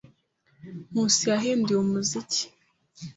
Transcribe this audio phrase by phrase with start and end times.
[0.89, 2.43] Nkusi yahinduye umuziki.